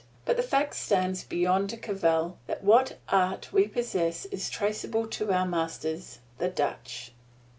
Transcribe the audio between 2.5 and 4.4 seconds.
what art we possess